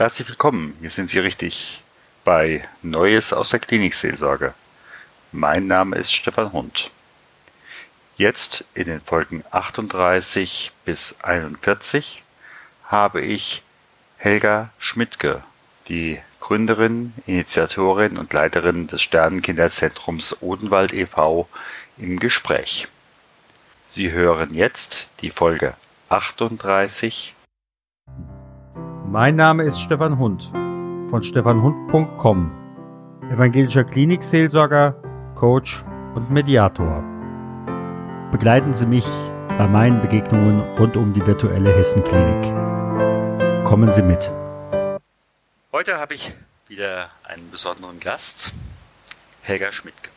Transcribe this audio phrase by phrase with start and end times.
[0.00, 1.82] Herzlich willkommen, hier sind Sie richtig
[2.24, 4.54] bei Neues aus der Klinikseelsorge.
[5.30, 6.90] Mein Name ist Stefan Hund.
[8.16, 12.24] Jetzt in den Folgen 38 bis 41
[12.86, 13.62] habe ich
[14.16, 15.44] Helga Schmidtke,
[15.88, 21.46] die Gründerin, Initiatorin und Leiterin des Sternenkinderzentrums Odenwald e.V.
[21.98, 22.88] im Gespräch.
[23.90, 25.74] Sie hören jetzt die Folge
[26.08, 27.34] 38.
[29.12, 30.52] Mein Name ist Stefan Hund
[31.10, 32.52] von stefanhund.com,
[33.32, 34.94] evangelischer Klinikseelsorger,
[35.34, 35.82] Coach
[36.14, 37.02] und Mediator.
[38.30, 39.04] Begleiten Sie mich
[39.58, 42.54] bei meinen Begegnungen rund um die virtuelle Hessenklinik.
[43.64, 44.30] Kommen Sie mit.
[45.72, 46.32] Heute habe ich
[46.68, 48.52] wieder einen besonderen Gast,
[49.42, 50.10] Helga Schmidtke.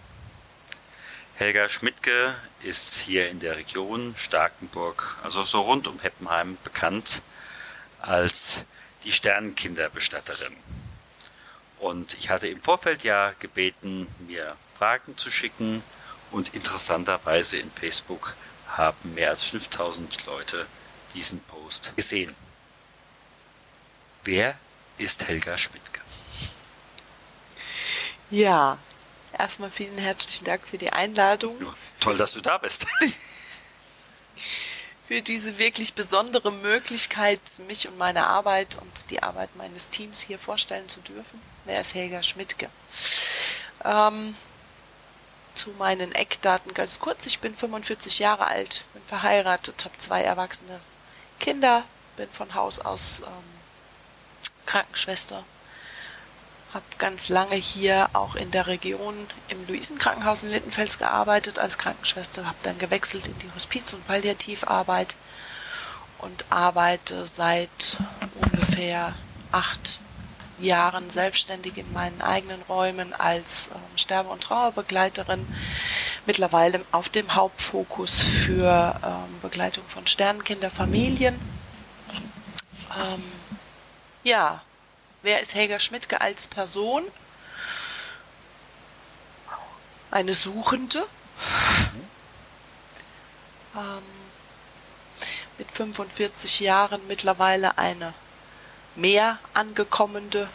[1.33, 7.23] Helga Schmidtke ist hier in der Region Starkenburg, also so rund um Heppenheim, bekannt
[7.99, 8.67] als
[9.03, 10.55] die Sternenkinderbestatterin.
[11.79, 15.83] Und ich hatte im Vorfeld ja gebeten, mir Fragen zu schicken
[16.31, 18.35] und interessanterweise in Facebook
[18.67, 20.65] haben mehr als 5000 Leute
[21.13, 22.33] diesen Post gesehen.
[24.23, 24.57] Wer
[24.97, 26.01] ist Helga Schmidtke?
[28.31, 28.77] Ja,
[29.37, 31.61] erstmal vielen herzlichen Dank für die Einladung.
[31.61, 32.87] Ja, toll, dass du da bist.
[35.03, 40.39] für diese wirklich besondere Möglichkeit, mich und meine Arbeit und die Arbeit meines Teams hier
[40.39, 41.41] vorstellen zu dürfen.
[41.65, 42.69] Wer ist Helga Schmidtke?
[43.83, 44.35] Ähm,
[45.55, 47.25] zu meinen Eckdaten ganz kurz.
[47.25, 50.79] Ich bin 45 Jahre alt, bin verheiratet, habe zwei erwachsene
[51.39, 51.83] Kinder,
[52.15, 53.53] bin von Haus aus ähm,
[54.65, 55.43] Krankenschwester,
[56.73, 59.13] habe ganz lange hier auch in der Region
[59.49, 65.15] im Luisenkrankenhaus in Littenfels gearbeitet als Krankenschwester, habe dann gewechselt in die Hospiz- und Palliativarbeit
[66.19, 67.97] und arbeite seit
[68.41, 69.13] ungefähr
[69.51, 69.99] acht
[70.59, 75.45] Jahren selbstständig in meinen eigenen Räumen als ähm, Sterbe- und Trauerbegleiterin,
[76.25, 81.35] mittlerweile auf dem Hauptfokus für ähm, Begleitung von Sternenkinderfamilien.
[82.95, 83.23] Ähm,
[84.23, 84.61] ja,
[85.23, 87.03] wer ist Helga Schmidtke als Person?
[90.11, 91.07] Eine Suchende.
[93.75, 94.03] Ähm,
[95.57, 98.13] mit 45 Jahren mittlerweile eine
[98.95, 100.47] mehr angekommene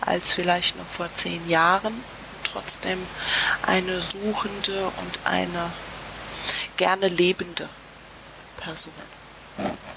[0.00, 1.92] als vielleicht noch vor zehn Jahren.
[1.92, 2.04] Und
[2.44, 3.06] trotzdem
[3.62, 5.70] eine suchende und eine
[6.76, 7.68] gerne lebende
[8.56, 8.94] Person.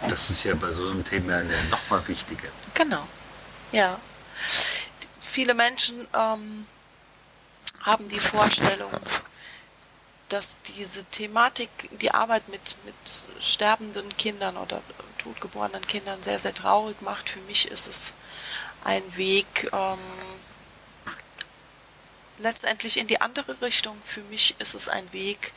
[0.10, 2.50] Das ist ja bei so einem Thema nochmal wichtiger.
[2.74, 3.08] Genau,
[3.72, 3.98] ja.
[5.20, 6.66] Viele Menschen ähm,
[7.82, 8.92] haben die Vorstellung,
[10.30, 11.70] dass diese Thematik,
[12.02, 12.96] die Arbeit mit, mit
[13.40, 14.82] sterbenden Kindern oder
[15.18, 17.30] totgeborenen Kindern sehr, sehr traurig macht.
[17.30, 18.14] Für mich ist es
[18.84, 20.00] ein Weg ähm,
[22.38, 24.00] letztendlich in die andere Richtung.
[24.04, 25.54] Für mich ist es ein Weg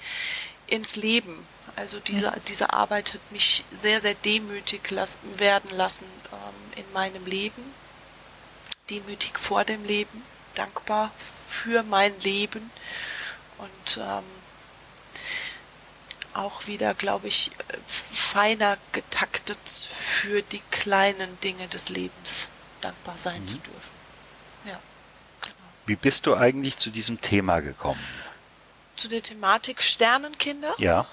[0.67, 1.47] ins Leben.
[1.77, 7.25] Also diese, diese Arbeit hat mich sehr, sehr demütig lassen, werden lassen ähm, in meinem
[7.27, 7.63] Leben.
[8.91, 10.23] Demütig vor dem Leben,
[10.55, 12.71] dankbar für mein Leben
[13.59, 14.25] und ähm,
[16.35, 17.51] auch wieder, glaube ich,
[17.87, 22.49] feiner getaktet für die kleinen Dinge des Lebens
[22.81, 23.49] dankbar sein mhm.
[23.49, 23.93] zu dürfen.
[24.65, 24.81] Ja,
[25.43, 25.55] genau.
[25.87, 28.03] Wie bist du eigentlich zu diesem Thema gekommen?
[28.97, 30.75] Zu der Thematik Sternenkinder?
[30.79, 31.07] Ja.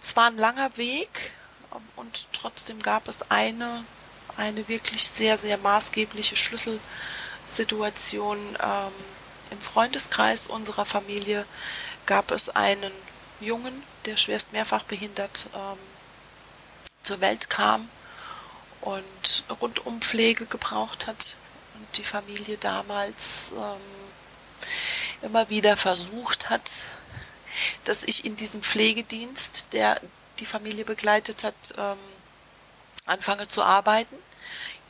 [0.00, 1.32] Es war ein langer Weg
[1.96, 3.84] und trotzdem gab es eine,
[4.40, 8.38] eine wirklich sehr, sehr maßgebliche Schlüsselsituation.
[8.38, 8.92] Ähm,
[9.50, 11.44] Im Freundeskreis unserer Familie
[12.06, 12.92] gab es einen
[13.40, 15.76] Jungen, der schwerst mehrfach behindert ähm,
[17.02, 17.90] zur Welt kam
[18.80, 21.36] und Rundumpflege gebraucht hat
[21.74, 23.80] und die Familie damals ähm,
[25.22, 26.84] immer wieder versucht hat,
[27.84, 30.00] dass ich in diesem Pflegedienst, der
[30.38, 31.98] die Familie begleitet hat, ähm,
[33.06, 34.16] anfange zu arbeiten.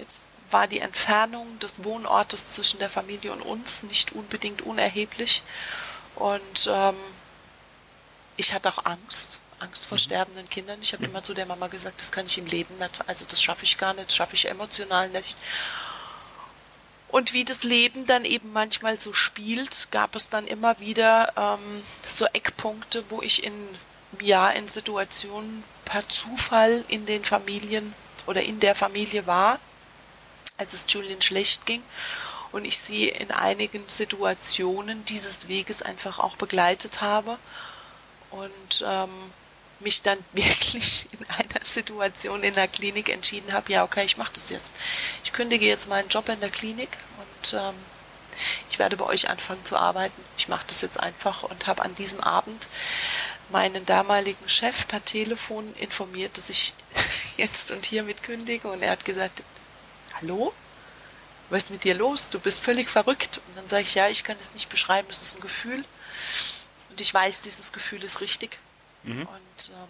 [0.01, 5.43] Jetzt war die Entfernung des Wohnortes zwischen der Familie und uns nicht unbedingt unerheblich
[6.17, 6.97] und ähm,
[8.37, 10.01] ich hatte auch Angst, Angst vor mhm.
[10.01, 10.79] sterbenden Kindern.
[10.83, 11.11] Ich habe mhm.
[11.11, 13.79] immer zu der Mama gesagt, das kann ich im Leben nicht, also das schaffe ich
[13.79, 15.37] gar nicht, das schaffe ich emotional nicht.
[17.09, 21.83] Und wie das Leben dann eben manchmal so spielt, gab es dann immer wieder ähm,
[22.05, 23.53] so Eckpunkte, wo ich in
[24.21, 27.95] ja in Situationen per Zufall in den Familien
[28.27, 29.59] oder in der Familie war,
[30.61, 31.83] als es Julian schlecht ging
[32.53, 37.39] und ich sie in einigen Situationen dieses Weges einfach auch begleitet habe
[38.31, 39.11] und ähm,
[39.81, 44.33] mich dann wirklich in einer Situation in der Klinik entschieden habe, ja, okay, ich mache
[44.35, 44.75] das jetzt.
[45.25, 47.75] Ich kündige jetzt meinen Job in der Klinik und ähm,
[48.69, 50.23] ich werde bei euch anfangen zu arbeiten.
[50.39, 52.69] Ich mache das jetzt einfach und habe an diesem Abend
[53.51, 56.73] meinen damaligen Chef per Telefon informiert, dass ich
[57.37, 59.43] jetzt und hiermit kündige und er hat gesagt,
[60.21, 60.53] hallo?
[61.49, 62.29] Was ist mit dir los?
[62.29, 63.41] Du bist völlig verrückt.
[63.49, 65.85] Und dann sage ich, ja, ich kann das nicht beschreiben, es ist ein Gefühl.
[66.91, 68.61] Und ich weiß, dieses Gefühl ist richtig.
[69.03, 69.23] Mhm.
[69.23, 69.89] Und ähm,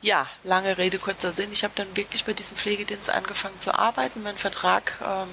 [0.00, 1.52] ja, lange Rede, kurzer Sinn.
[1.52, 4.22] Ich habe dann wirklich bei diesem Pflegedienst angefangen zu arbeiten.
[4.22, 5.28] Mein Vertrag ähm,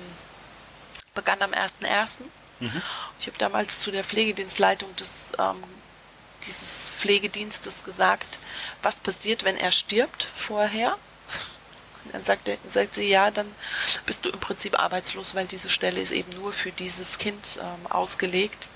[1.14, 2.20] begann am 1.1.
[2.60, 2.82] Mhm.
[3.20, 5.64] Ich habe damals zu der Pflegedienstleitung des, ähm,
[6.46, 8.38] dieses Pflegedienstes gesagt,
[8.82, 10.98] was passiert, wenn er stirbt vorher.
[12.12, 13.54] Dann sagt, er, sagt sie, ja, dann
[14.06, 17.92] bist du im Prinzip arbeitslos, weil diese Stelle ist eben nur für dieses Kind ähm,
[17.92, 18.68] ausgelegt.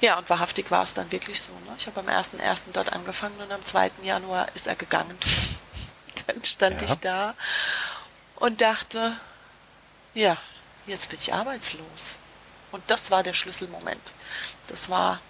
[0.00, 1.52] Ja, und wahrhaftig war es dann wirklich so.
[1.52, 1.74] Ne?
[1.78, 2.64] Ich habe am 1.1.
[2.72, 3.90] dort angefangen und am 2.
[4.02, 5.16] Januar ist er gegangen.
[6.26, 6.88] dann stand ja.
[6.88, 7.34] ich da
[8.36, 9.18] und dachte,
[10.14, 10.36] ja,
[10.86, 12.18] jetzt bin ich arbeitslos.
[12.72, 14.12] Und das war der Schlüsselmoment.
[14.66, 15.20] Das war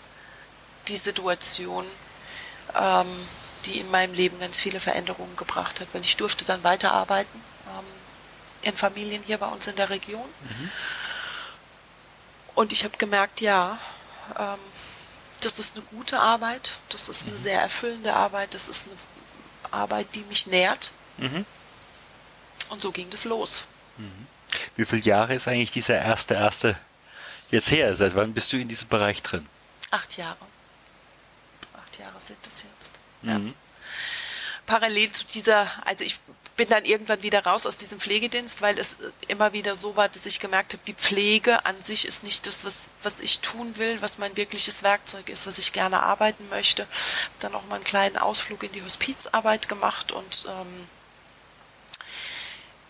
[0.89, 1.87] die Situation,
[2.75, 3.07] ähm,
[3.67, 7.85] die in meinem Leben ganz viele Veränderungen gebracht hat, weil ich durfte dann weiterarbeiten ähm,
[8.63, 10.29] in Familien hier bei uns in der Region.
[10.43, 10.71] Mhm.
[12.55, 13.79] Und ich habe gemerkt, ja,
[14.39, 14.59] ähm,
[15.43, 17.43] das ist eine gute Arbeit, das ist eine mhm.
[17.43, 18.97] sehr erfüllende Arbeit, das ist eine
[19.73, 20.93] Arbeit, die mich nährt.
[21.19, 21.45] Mhm.
[22.71, 23.67] Und so ging das los.
[23.99, 24.27] Mhm.
[24.77, 26.79] Wie viele Jahre ist eigentlich dieser erste erste
[27.51, 27.95] jetzt her?
[27.95, 29.47] Seit wann bist du in diesem Bereich drin?
[29.91, 30.37] Acht Jahre.
[31.75, 32.99] Acht Jahre sind es jetzt.
[33.27, 33.39] Ja.
[33.39, 33.55] Mhm.
[34.67, 36.19] Parallel zu dieser, also ich
[36.57, 38.97] bin dann irgendwann wieder raus aus diesem Pflegedienst, weil es
[39.29, 42.65] immer wieder so war, dass ich gemerkt habe, die Pflege an sich ist nicht das,
[42.65, 46.83] was, was ich tun will, was mein wirkliches Werkzeug ist, was ich gerne arbeiten möchte.
[46.83, 50.89] Habe dann auch mal einen kleinen Ausflug in die Hospizarbeit gemacht und ähm,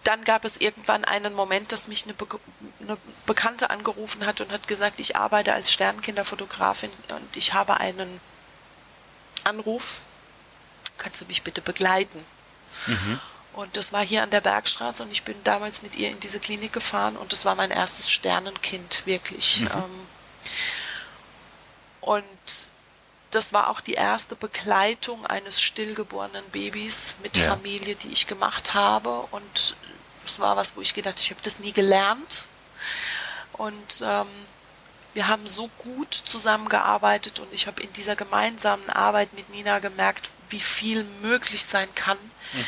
[0.04, 2.26] dann gab es irgendwann einen Moment, dass mich eine, Be
[2.80, 2.96] eine,
[3.26, 8.20] Bekannte angerufen hat und hat gesagt, ich arbeite als Sternkinderfotografin und ich habe einen
[9.42, 10.02] Anruf.
[10.98, 12.24] Kannst du mich bitte begleiten?
[12.86, 13.20] Mhm.
[13.54, 16.40] Und das war hier an der Bergstraße und ich bin damals mit ihr in diese
[16.40, 19.60] Klinik gefahren und das war mein erstes Sternenkind, wirklich.
[19.60, 19.68] Mhm.
[19.68, 20.06] Ähm,
[22.02, 22.68] und
[23.30, 27.44] das war auch die erste Begleitung eines stillgeborenen Babys mit ja.
[27.44, 29.20] Familie, die ich gemacht habe.
[29.30, 29.76] Und
[30.24, 32.46] das war was, wo ich gedacht, ich habe das nie gelernt.
[33.52, 34.28] Und ähm,
[35.16, 40.30] wir haben so gut zusammengearbeitet und ich habe in dieser gemeinsamen Arbeit mit Nina gemerkt,
[40.50, 42.18] wie viel möglich sein kann,
[42.52, 42.64] mhm.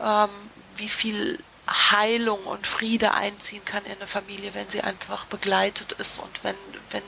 [0.00, 0.30] ähm,
[0.76, 6.20] wie viel Heilung und Friede einziehen kann in eine Familie, wenn sie einfach begleitet ist
[6.20, 6.54] und wenn,
[6.90, 7.02] wenn,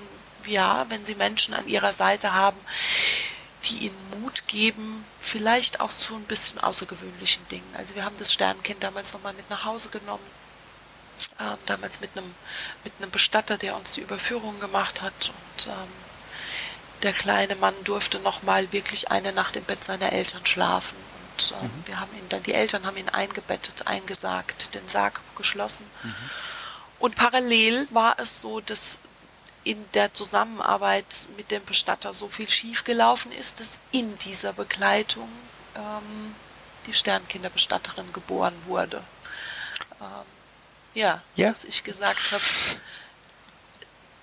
[0.46, 2.58] ja, wenn sie Menschen an ihrer Seite haben,
[3.64, 7.74] die ihnen Mut geben, vielleicht auch zu ein bisschen außergewöhnlichen Dingen.
[7.74, 10.24] Also wir haben das Sternenkind damals nochmal mit nach Hause genommen,
[11.40, 12.34] ähm, damals mit einem,
[12.84, 15.88] mit einem Bestatter, der uns die Überführung gemacht hat und ähm,
[17.02, 20.96] der kleine Mann durfte nochmal wirklich eine Nacht im Bett seiner Eltern schlafen.
[21.32, 21.86] Und ähm, mhm.
[21.86, 25.86] wir haben ihn dann, die Eltern haben ihn eingebettet, eingesagt, den Sarg geschlossen.
[26.02, 26.14] Mhm.
[26.98, 28.98] Und parallel war es so, dass
[29.64, 35.28] in der Zusammenarbeit mit dem Bestatter so viel schiefgelaufen ist, dass in dieser Begleitung
[35.74, 36.34] ähm,
[36.86, 39.02] die Sternkinderbestatterin geboren wurde.
[40.00, 40.39] Ähm,
[40.94, 42.42] ja, ja, dass ich gesagt habe,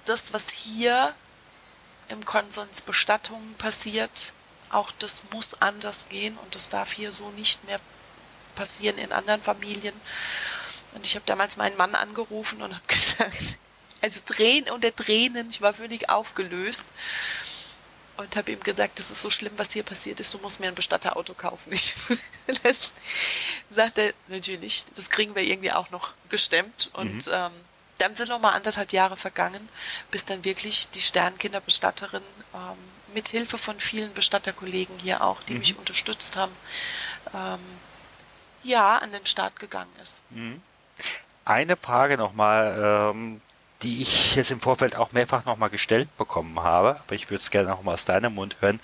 [0.05, 1.13] das, was hier
[2.09, 4.33] im Konsens Bestattungen passiert,
[4.69, 7.79] auch das muss anders gehen und das darf hier so nicht mehr
[8.55, 9.93] passieren in anderen Familien.
[10.93, 13.59] Und ich habe damals meinen Mann angerufen und habe gesagt,
[14.01, 16.85] also Tränen unter Tränen, ich war völlig aufgelöst
[18.17, 20.67] und habe ihm gesagt, das ist so schlimm, was hier passiert ist, du musst mir
[20.67, 21.71] ein Bestatterauto kaufen.
[21.77, 21.95] Ich,
[22.63, 22.91] das
[23.69, 27.33] sagt er, natürlich, das kriegen wir irgendwie auch noch gestemmt und mhm.
[27.33, 27.51] ähm,
[27.97, 29.67] dann sind noch mal anderthalb Jahre vergangen,
[30.11, 32.77] bis dann wirklich die Sternkinderbestatterin ähm,
[33.13, 35.59] mit Hilfe von vielen Bestatterkollegen hier auch, die mhm.
[35.59, 36.51] mich unterstützt haben,
[37.33, 37.59] ähm,
[38.63, 40.21] ja, an den Start gegangen ist.
[40.29, 40.61] Mhm.
[41.45, 43.41] Eine Frage nochmal, ähm,
[43.83, 47.51] die ich jetzt im Vorfeld auch mehrfach nochmal gestellt bekommen habe, aber ich würde es
[47.51, 48.79] gerne nochmal aus deinem Mund hören.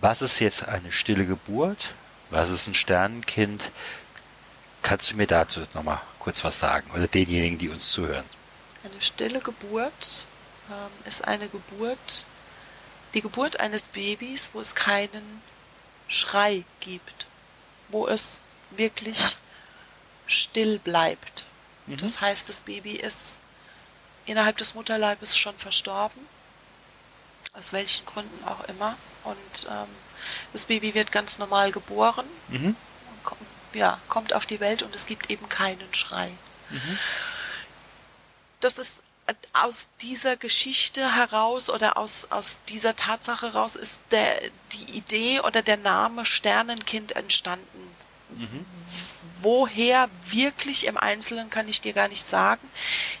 [0.00, 1.94] Was ist jetzt eine stille Geburt?
[2.30, 3.70] Was ist ein Sternenkind?
[4.82, 8.24] Kannst du mir dazu nochmal kurz was sagen oder denjenigen, die uns zuhören?
[8.82, 10.26] Eine stille Geburt
[10.70, 12.26] ähm, ist eine Geburt,
[13.14, 15.42] die Geburt eines Babys, wo es keinen
[16.08, 17.26] Schrei gibt,
[17.88, 19.36] wo es wirklich
[20.26, 21.44] still bleibt.
[21.86, 21.96] Mhm.
[21.98, 23.38] Das heißt, das Baby ist
[24.26, 26.20] innerhalb des Mutterleibes schon verstorben
[27.54, 28.96] aus welchen Gründen auch immer.
[29.22, 29.86] Und ähm,
[30.52, 32.74] das Baby wird ganz normal geboren, Mhm.
[33.10, 33.40] und kommt,
[33.74, 36.30] ja, kommt auf die Welt und es gibt eben keinen Schrei.
[38.60, 39.02] Das ist
[39.52, 44.34] aus dieser Geschichte heraus oder aus, aus dieser Tatsache heraus ist der,
[44.72, 47.94] die Idee oder der Name Sternenkind entstanden.
[49.40, 52.66] Woher wirklich im Einzelnen kann ich dir gar nicht sagen.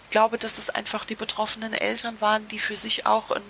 [0.04, 3.42] Ich glaube, dass es einfach die betroffenen Eltern waren, die für sich auch ein,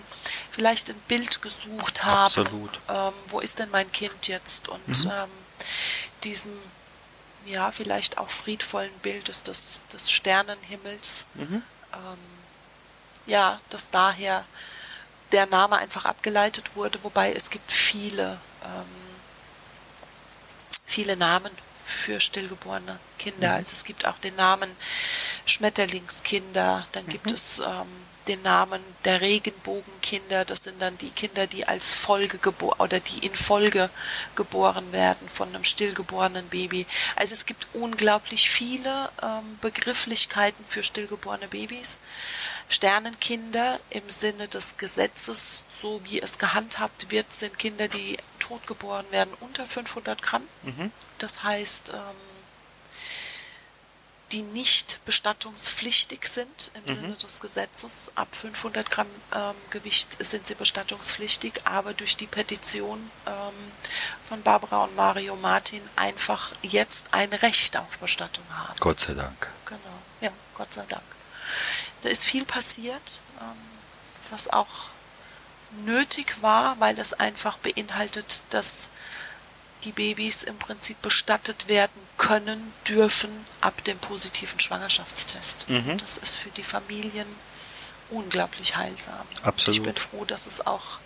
[0.50, 2.26] vielleicht ein Bild gesucht haben.
[2.26, 2.80] Absolut.
[2.88, 4.68] Ähm, wo ist denn mein Kind jetzt?
[4.68, 5.30] Und ähm,
[6.24, 6.52] diesem,
[7.44, 12.18] ja, vielleicht auch friedvollen Bild des, des, des Sternenhimmels, ähm,
[13.26, 14.44] ja, dass daher
[15.32, 19.03] der Name einfach abgeleitet wurde, wobei es gibt viele, ähm,
[20.94, 21.50] viele Namen
[21.82, 23.54] für stillgeborene Kinder.
[23.54, 24.70] Also es gibt auch den Namen
[25.44, 31.66] Schmetterlingskinder, dann gibt es ähm, den Namen der Regenbogenkinder, das sind dann die Kinder, die
[31.66, 33.90] als Folge geboren oder die in Folge
[34.36, 36.86] geboren werden von einem stillgeborenen Baby.
[37.16, 41.98] Also es gibt unglaublich viele ähm, Begrifflichkeiten für stillgeborene Babys.
[42.68, 48.16] Sternenkinder im Sinne des Gesetzes, so wie es gehandhabt wird, sind Kinder, die
[48.48, 50.42] totgeboren werden unter 500 Gramm.
[51.18, 51.98] Das heißt, ähm,
[54.32, 58.10] die nicht bestattungspflichtig sind im Sinne des Gesetzes.
[58.16, 63.72] Ab 500 Gramm ähm, Gewicht sind sie bestattungspflichtig, aber durch die Petition ähm,
[64.28, 68.74] von Barbara und Mario Martin einfach jetzt ein Recht auf Bestattung haben.
[68.80, 69.50] Gott sei Dank.
[69.66, 69.78] Genau,
[70.20, 71.04] ja, Gott sei Dank.
[72.02, 73.56] Da ist viel passiert, ähm,
[74.30, 74.90] was auch
[75.84, 78.90] nötig war, weil das einfach beinhaltet, dass
[79.84, 85.68] die Babys im Prinzip bestattet werden können, dürfen ab dem positiven Schwangerschaftstest.
[85.68, 85.98] Mhm.
[85.98, 87.26] Das ist für die Familien
[88.10, 89.26] unglaublich heilsam.
[89.42, 89.80] Absolut.
[89.80, 90.98] Und ich bin froh, dass es auch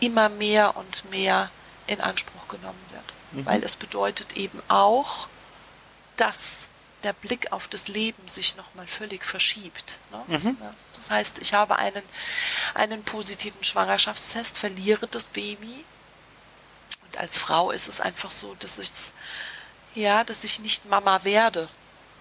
[0.00, 1.50] immer mehr und mehr
[1.86, 3.46] in Anspruch genommen wird, Mhm.
[3.46, 5.28] weil es bedeutet eben auch,
[6.16, 6.68] dass
[7.04, 9.98] der Blick auf das Leben sich nochmal völlig verschiebt.
[10.10, 10.38] Ne?
[10.38, 10.58] Mhm.
[10.96, 12.02] Das heißt, ich habe einen,
[12.74, 15.84] einen positiven Schwangerschaftstest, verliere das Baby.
[17.04, 18.90] Und als Frau ist es einfach so, dass ich,
[19.94, 21.68] ja, dass ich nicht Mama werde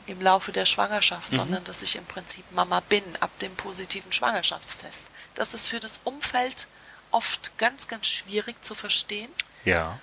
[0.05, 1.37] im Laufe der Schwangerschaft, Mhm.
[1.37, 5.11] sondern dass ich im Prinzip Mama bin ab dem positiven Schwangerschaftstest.
[5.35, 6.67] Das ist für das Umfeld
[7.11, 9.31] oft ganz, ganz schwierig zu verstehen.
[9.65, 9.97] Ja.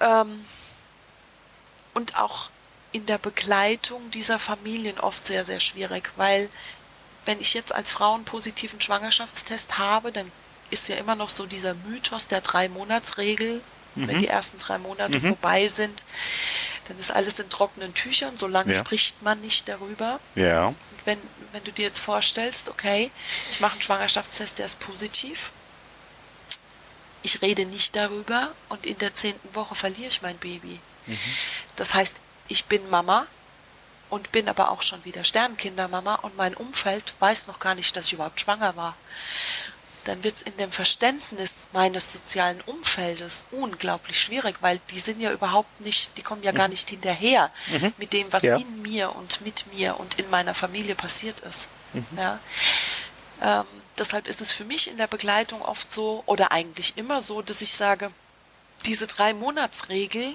[0.00, 0.44] Ähm,
[1.94, 2.50] und auch
[2.92, 6.48] in der Begleitung dieser Familien oft sehr, sehr schwierig, weil
[7.24, 10.26] wenn ich jetzt als Frau einen positiven Schwangerschaftstest habe, dann
[10.70, 13.60] ist ja immer noch so dieser Mythos der Drei-Monats-Regel.
[13.94, 16.06] Wenn die ersten drei Monate vorbei sind,
[16.88, 18.78] dann ist alles in trockenen Tüchern, solange Ja.
[18.78, 20.18] spricht man nicht darüber.
[20.34, 20.68] Ja.
[20.68, 21.18] Und wenn,
[21.52, 23.10] wenn du dir jetzt vorstellst, okay,
[23.50, 25.52] ich mache einen Schwangerschaftstest, der ist positiv,
[27.22, 30.80] ich rede nicht darüber und in der zehnten Woche verliere ich mein Baby.
[31.76, 32.16] Das heißt,
[32.52, 33.26] ich bin Mama
[34.10, 38.06] und bin aber auch schon wieder Sternkindermama und mein Umfeld weiß noch gar nicht, dass
[38.06, 38.94] ich überhaupt schwanger war.
[40.04, 45.30] Dann wird es in dem Verständnis meines sozialen Umfeldes unglaublich schwierig, weil die sind ja
[45.32, 47.50] überhaupt nicht, die kommen ja gar nicht hinterher
[47.96, 48.56] mit dem, was Ja.
[48.56, 51.68] in mir und mit mir und in meiner Familie passiert ist.
[52.16, 52.38] Ja.
[53.40, 53.64] Ähm,
[53.98, 57.62] deshalb ist es für mich in der Begleitung oft so oder eigentlich immer so, dass
[57.62, 58.10] ich sage,
[58.84, 60.34] diese drei Monatsregel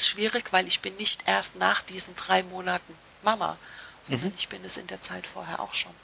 [0.00, 3.56] ist schwierig, weil ich bin nicht erst nach diesen drei Monaten Mama,
[4.02, 5.94] sondern ich bin es in der Zeit vorher auch schon.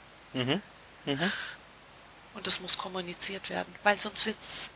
[2.33, 4.69] Und das muss kommuniziert werden, weil sonst wird es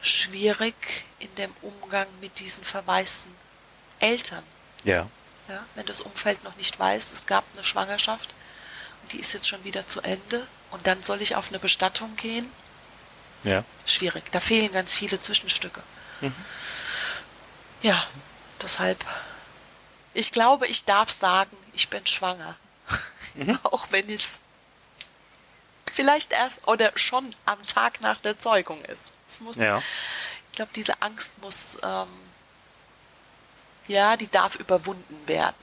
[0.00, 3.32] schwierig in dem Umgang mit diesen verwaisten
[3.98, 4.44] Eltern.
[4.84, 5.08] Ja.
[5.48, 8.34] Ja, wenn das Umfeld noch nicht weiß, es gab eine Schwangerschaft
[9.02, 12.14] und die ist jetzt schon wieder zu Ende und dann soll ich auf eine Bestattung
[12.16, 12.52] gehen.
[13.44, 13.64] Ja.
[13.86, 14.30] Schwierig.
[14.30, 15.82] Da fehlen ganz viele Zwischenstücke.
[17.80, 18.06] Ja,
[18.62, 19.04] deshalb.
[20.14, 22.56] Ich glaube, ich darf sagen, ich bin schwanger.
[23.62, 24.38] Auch wenn es
[25.92, 29.12] vielleicht erst oder schon am Tag nach der Zeugung ist.
[29.26, 29.78] Es muss, Ja.
[30.50, 32.08] ich glaube, diese Angst muss, ähm,
[33.88, 35.56] ja, die darf überwunden werden,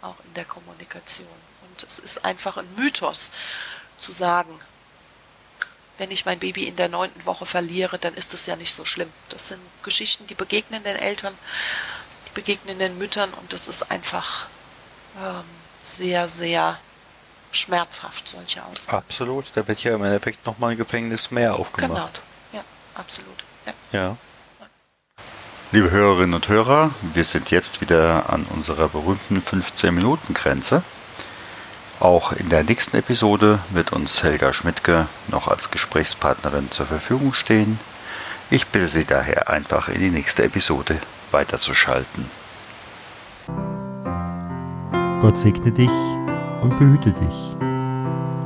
[0.00, 1.28] auch in der Kommunikation.
[1.68, 3.30] Und es ist einfach ein Mythos
[3.98, 4.58] zu sagen,
[5.98, 8.84] wenn ich mein Baby in der neunten Woche verliere, dann ist es ja nicht so
[8.84, 9.12] schlimm.
[9.28, 11.36] Das sind Geschichten, die begegnen den Eltern,
[12.32, 14.46] die begegnen den Müttern und das ist einfach
[15.18, 15.44] ähm,
[15.82, 16.78] sehr, sehr
[17.50, 18.96] schmerzhaft, solche Aussagen.
[18.96, 19.52] Absolut.
[19.54, 21.60] Da wird ja im Endeffekt nochmal ein Gefängnis mehr genau.
[21.60, 22.22] aufgemacht.
[22.52, 22.62] Ja,
[22.94, 23.44] absolut.
[23.66, 23.72] Ja.
[23.92, 24.16] Ja.
[25.70, 30.82] Liebe Hörerinnen und Hörer, wir sind jetzt wieder an unserer berühmten 15-Minuten-Grenze.
[31.98, 37.78] Auch in der nächsten Episode wird uns Helga Schmidtke noch als Gesprächspartnerin zur Verfügung stehen.
[38.50, 41.00] Ich bitte Sie daher einfach in die nächste Episode
[41.32, 42.26] weiterzuschalten.
[45.20, 45.90] Gott segne dich
[46.62, 47.56] und behüte dich.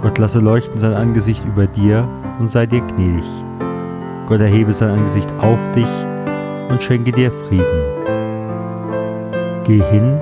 [0.03, 2.07] Gott lasse leuchten sein Angesicht über dir
[2.39, 3.25] und sei dir gnädig.
[4.27, 5.89] Gott erhebe sein Angesicht auf dich
[6.69, 7.83] und schenke dir Frieden.
[9.65, 10.21] Geh hin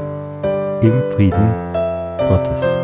[0.83, 1.52] im Frieden
[2.28, 2.83] Gottes.